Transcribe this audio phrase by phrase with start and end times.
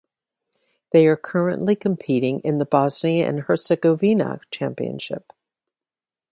[0.93, 5.31] They are currently competing in the Bosnia and Herzegovina Championship.